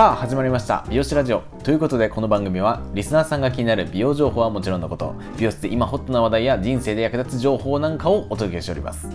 [0.00, 0.86] さあ始まりました。
[0.88, 1.42] 美容師ラジオ。
[1.62, 5.14] ということでこの番組はリスナーさんが気になる美容情報はもちろんのこと。
[5.36, 9.14] 美容室で今ホットな話題や人生で役立つ情報なんかをお届けしております。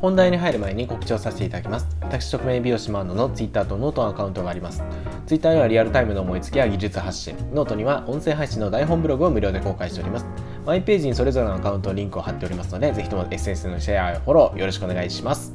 [0.00, 1.86] 本題に入る前に告知をさせていただきます。
[2.00, 4.82] 私直命美容師マンドの Twitter とノートのアカウントがあります。
[5.26, 7.36] Twitter ではリアルタイムの思いつきや技術発信。
[7.52, 10.26] ノートには音声配信の台本ブログを無料で公開しております。
[10.64, 15.52] マイページにそれぞれのアカウントリンクを貼っておりますのでぜひとも SNS のシェアやフォローよろしくお願いします。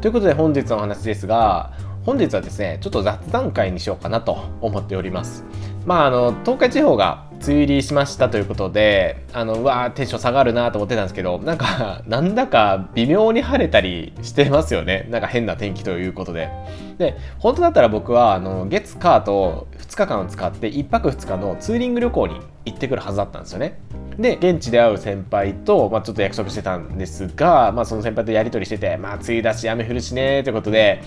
[0.00, 1.72] ということで本日のお話ですが
[2.08, 4.32] 本日はですねちょっと雑談会にしようかなと
[4.62, 5.44] 思っております。
[5.84, 15.06] まああの東海地方が梅雨入りしましたということであのうわーテンション下がるなと思ってたんですけどなんか なんだか微妙に晴れたりしてますよね。
[15.10, 16.48] なんか変な天気ということで。
[16.96, 23.78] で本当だったら僕はあの月火と2日間を使って1泊2日のツーリング旅行に行ってくるはずだったんですよね。
[24.18, 31.02] で現地で会う先輩と、まあ、ちょっと約束してたんですが、まあ、その先輩とやり取りしててまあ梅雨だし雨降るしねということで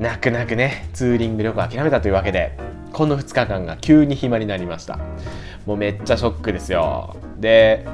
[0.00, 2.56] 泣く泣くねツーリング旅行諦めたというわけで
[2.90, 4.98] この2日間が急に暇になりました。
[5.66, 7.16] もうめっちゃショックですよ。
[7.38, 7.86] で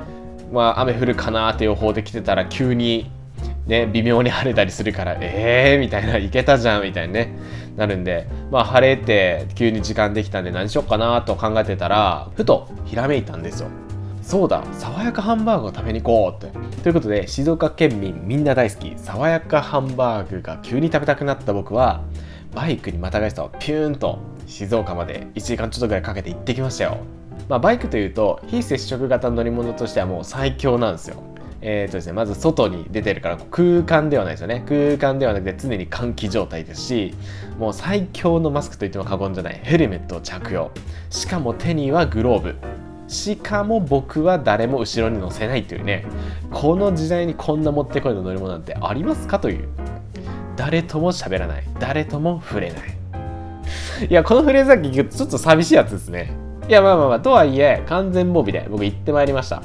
[0.53, 3.11] まあ雨降るかなって予報で来てたら急に
[3.67, 7.37] ね微妙に晴れたりするからえーみたいな行けたじゃんみたいにね
[7.77, 13.69] なるんでまあ晴れて急に時間できたんで何しよっかなと考えてたらふとひらめいたんですよ。
[14.27, 16.83] そうだ爽やかハンバーグを食べに行こうって。
[16.83, 22.03] ということで静岡県民みんな大好き爽やかハンバーグが急に食べたくなった僕は
[22.53, 26.99] バイクにまたがしさをピューンと静岡まで1時間ちょっとぐらいかけて行ってきましたよ。
[27.49, 31.23] まあ、バイクというと非接触型乗り物としてはもう最強なんですよ。
[31.61, 34.65] えーとですね、まず外に出てるから空間ではないですよね。
[34.69, 37.15] 空間ではなくて常に換気状態ですし
[37.61, 39.61] もう最強のマスクといっても過言じゃない。
[39.63, 40.73] ヘルメットを着用。
[41.11, 42.76] しかも手にはグローブ。
[43.09, 46.05] しかも僕は誰も後ろに乗せないというね
[46.51, 49.69] この時代にこんな持ってこいの乗り物なんてありますかという
[50.57, 52.97] 誰とも喋らない誰とも触れない。
[54.09, 56.33] いやこのフレーズだけ聞くとちょっと寂しいやつですね。
[56.69, 59.63] いやまあまあまあとはいえ完全防備で僕行ってまいりました。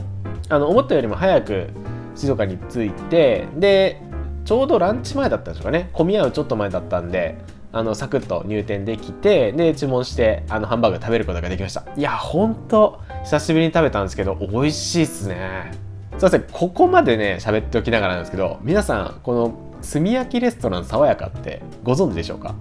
[0.49, 1.69] あの思ったよりも早く
[2.15, 4.01] 静岡に着いてで
[4.43, 5.89] ちょうどランチ前だったんでしょうかね。
[5.93, 7.37] 混み合うちょっと前だったんで
[7.71, 11.83] あのサクッと入店できてで注文してあのハンバーグ食べることができました。
[11.95, 15.71] いやほんと久しぶりに食べたんですけど美味しいっすね。
[16.17, 22.55] すいませんここまでね喋っておきながらなんですけど皆さんこの炭焼きレストラン爽やかってご存知でしょうか？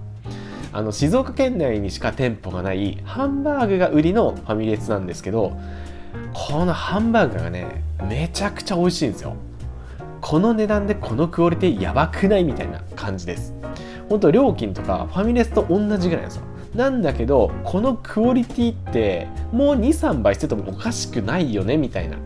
[0.73, 5.57] あの静岡県内にしか店舗がないハンバーグが売りのファミレスなんですけど
[6.33, 9.35] このハンバーグがねめちゃくちゃ美味しいんですよ。
[10.21, 12.45] この値段でこのクオリティやばくない？
[12.45, 13.53] みたいな感じです。
[14.07, 16.43] 本当料金とかファミレスと同じぐらいなんですよ。
[16.75, 22.17] なんだけどこのクオリティってもう23倍しててもおかしくないよねみたいな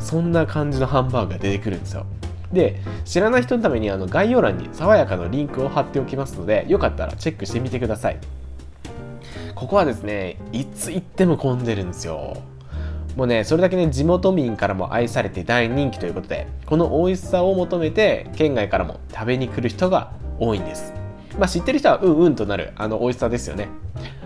[0.00, 2.06] そんな感じのハンバーグが出てくるんですよ。
[2.52, 8.18] で知らない人のためにあの概要欄に爽やかのリンクを貼っておきますのでよかったらチェックしてみてください。
[9.54, 12.36] ここはですねいつ行っても混んでるんですよ。
[13.16, 21.03] もうねそれだけね地元民からも愛されて大人気ということでこの美味しさを求めて県外からも食べに来る人が多いんです。
[21.38, 23.68] まあ、知ってる人はうんうんとなるあの美味しさですよね。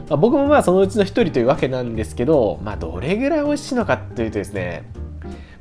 [0.08, 4.84] まあ、僕もまあそのうちの一人というわけなんですけど、まあ、どれぐらい美味しいのかというとですね、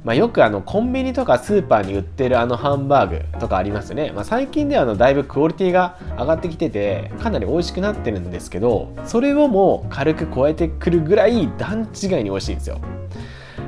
[0.06, 12.80] まあ、よくあのコンビニとかスーパーに売ってるあのハンバーグとかありますよね、まあ、最近ではあのだいぶクオリティが上がってきててかなり美味しくなってるんですけどそれをもう軽く超えてくるぐらい段違いに美味しいんですよ。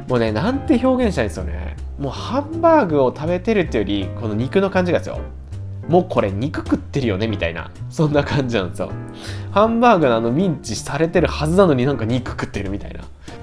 [0.08, 1.76] もうねなんて表現したいんですよね。
[2.00, 5.20] もうハンバーグを食べてるっていうよりこの肉の感じがですよ。
[5.90, 7.72] もうこれ肉食ってるよねみたいな。
[7.90, 8.92] そんな感じなんですよ。
[9.52, 13.02] ハンバーグのあのミンチされてるはずなのになんか肉食ってるみたいな。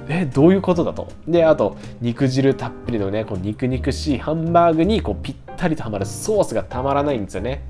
[0.08, 1.08] えどういうことだと。
[1.26, 7.64] であと肉汁たっぷりのねこう肉肉しいハンバーグにこうぴったりとはまるソースがたまらないんですよね。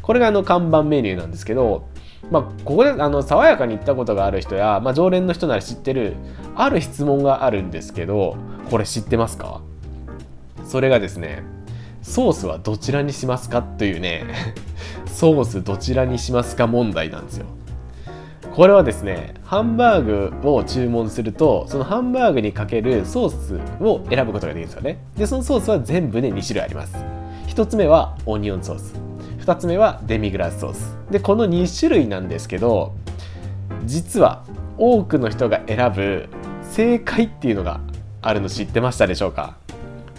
[0.00, 1.86] これがあの看板メニューなんですけど
[2.30, 6.14] まあ、ここであの爽やかに行ったことがある人や、まあ、常連の人なら知ってる
[6.54, 8.36] ある質問があるんですけど
[8.70, 9.60] これ知ってますか？
[10.64, 11.42] それがですね
[12.02, 14.24] ソースはどちらにしますかというね
[15.06, 17.46] ソースどちらにしますか問題なんですよ。
[18.54, 24.98] これはですねハンバーグを注文するとそのハンバーグにかけるソースを選ぶことができるんですよね。
[25.16, 26.94] でそのソースは全部で2種類あります。
[27.48, 28.94] 1つ目はオニオンソース。
[29.40, 30.96] 2つ目はデミグラスソース。
[31.10, 32.92] でこの2種類なんですけど
[33.84, 34.42] 実は
[34.76, 36.28] 多くの人が選ぶ
[36.62, 37.80] 正解っていうのが
[38.20, 39.56] あるの知ってましたでしょうか？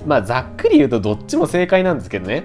[0.06, 2.44] まあざっくり言うとどっちも正解なんですけどね。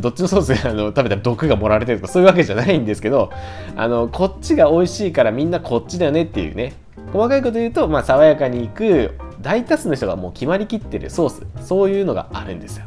[0.00, 3.30] どっちのソースあの食べたら毒が盛られてるとかそういうわけじゃないんですけど
[3.76, 6.74] あのこっちが美味しいからみんなこっちだよねっていうね。
[7.12, 11.46] 細かいこと言うと、まあ、爽やかにいく大多数の人がもう決まりきってるソース。
[11.64, 12.86] そういうのがあるんですよ。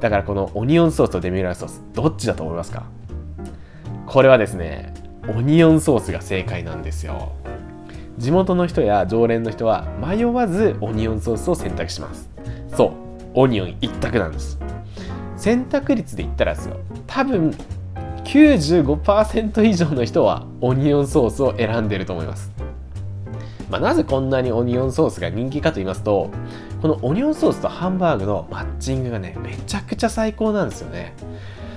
[0.00, 2.84] だからこのオニオンソースとデミグラスソースどっちだと思いますか？
[4.06, 4.94] これはですね
[5.28, 7.32] オニオンソースが正解なんですよ。
[8.16, 12.30] 地元の人や常連の人は迷わずオニオンソースを選択します。
[12.74, 13.05] そう。
[13.36, 14.58] オニオン一択なんです。
[15.36, 17.54] 選択率で言ったらですよ多分
[18.24, 22.50] 95%以上の人はオニオンソースを選んでると思います。
[23.70, 26.30] まあ、なぜこんなにオニオンソースが人気かと言いますと
[26.80, 31.12] このオニオンソースとハンバーグのマッチングがねめちゃくちゃ最高なんですよね。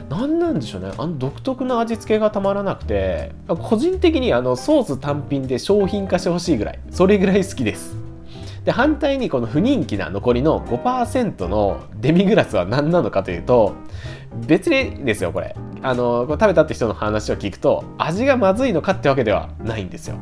[0.09, 0.91] 何なんでしょうね。
[0.97, 7.98] あの独特な味付けがたまらなくて個人的にあのソース単品で商品化してほしいぐらいそれぐらい好きです。
[8.65, 13.73] で反対にこの不人気な残りの5%のデミグラスは何なのかというと
[14.45, 15.55] 別にですよこれ。
[15.81, 20.17] あの食べたって人の話を聞くと味がまずいのかってわけではないんですよ。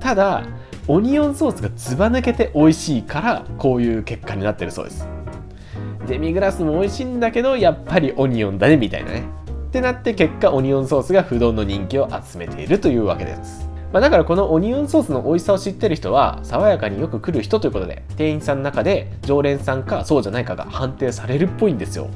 [0.00, 0.44] ただ
[0.88, 5.08] オニオンソースがずば抜けて美味しいからこういう結果になってるそうです。
[6.06, 9.24] デミグラスも美味しいんだけどやっぱりオニオンだねみたいなね。
[9.68, 13.71] ってなって結果オニオンソースが不動の人気を集めているというわけです。
[13.92, 22.08] まあ、だからこのオニオンソースの美味しさを知ってる人は爽やかによく来る人ということで店員さんの中で常連さんかそうじゃないかが判定されるっぽいんですよ。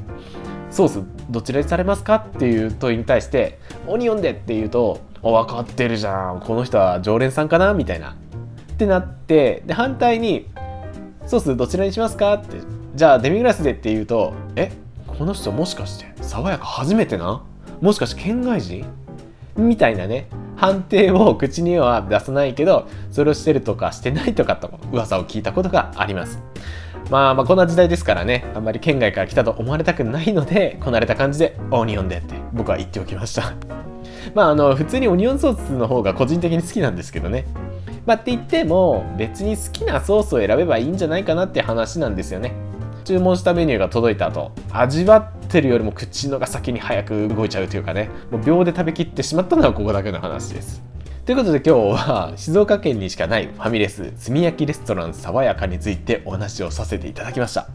[0.69, 2.15] ソースどちらにされますか？
[2.15, 6.41] っていう問いに対してオニオンでって言うと分かってるじゃん。
[6.41, 7.73] この人は常連さんかな？
[7.73, 8.17] みたいな。
[8.73, 10.49] ってなってで反対に
[11.25, 12.33] ソースどちらにしますか？
[12.33, 12.57] って
[12.95, 14.71] じゃあデミグラスでって言うとえ
[15.05, 17.43] この人もしかして爽やか初めてな？
[17.81, 18.85] もしかして県外人？
[19.57, 26.39] みたいなね判定を口には出さないけどそれをしてるとかしてないとかと噂を聞いたことがあります。
[27.09, 33.53] まあまあこんな時代ですからねあんまり県外から来たと思われたくないのでこなれた感じでオニオンでって僕は言っておきました。
[34.35, 37.45] まああの普通にオニオンソースの方が個人的に好きなんですけどね。
[38.05, 42.53] まあって言っても別に好きなソースを選べばいいんじゃないかなって話なんですよね。
[43.05, 48.09] 注文したメニューが届いた後味わってるよりも口のが先に早く動いちゃうというかね。
[48.29, 50.83] もう秒で食べきってしまったのはここだけの話です。
[51.25, 57.67] ということで今日は静岡県にしかないファミレス炭焼きレストラン爽やかについてお話をさせていただきました。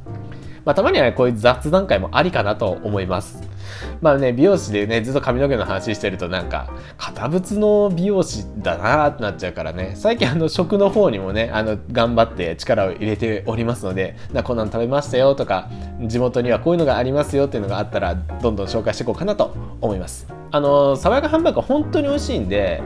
[0.64, 3.42] まあ、たまにはこういう雑談会もありかなと思います。
[4.00, 15.68] まあね、美容師でね、ずっと髪の毛の話してるとなんか、堅物の美容師だなーってなっちゃうからね、最近あの食の方にもね、あの、頑張って力を入れておりますので、なこんなの食べましたよとか、
[16.02, 20.26] 地元にはこういうのがありますよっていうのがあったら、どんどん紹介していこうかなと思います。
[20.50, 22.82] あの、爽やかハンバーグは本当に美味しいんで、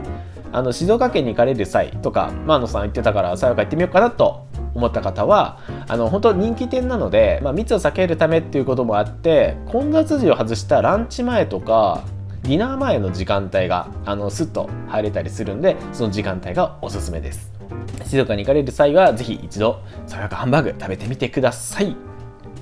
[0.53, 12.03] あの静岡県に行かれる際とか、マーノさん言ってたから、爽やか行ってみようかなと思った方はあの本当人気店なので、まあ、密を避けるためっていうこともあって混雑時を外したランチ前とか
[12.43, 17.51] ディナー前の時間帯があのスッと入れたりするんでその時間帯がおすすめです。
[18.05, 22.16] 静岡に行かれる際は是非一度爽やかハンバーグ食べてみてください。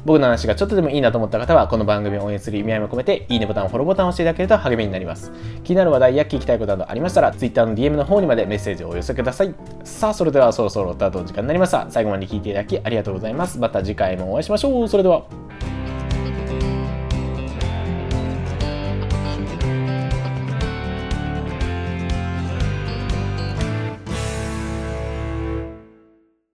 [0.06, 5.32] 僕の話がちょっとでもいいなと思った方は、この番組を応援する意味合いも込めて、いいねボタン、フォローボタンを押していただけると励みになります。
[5.64, 9.56] 気になる話題や聞きたいことなどありましたら、Twitter の DM の方にまでメッセージをお寄せください。
[9.84, 11.88] さあ、それではそろそろスタートの時間になりました。
[11.90, 13.58] 最後まで聞いていただきありがとうございます。
[13.58, 14.88] また次回もお会いしましょう。
[14.88, 15.45] それでは。